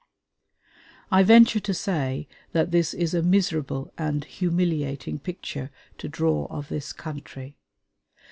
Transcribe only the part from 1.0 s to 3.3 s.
I venture to say that this is a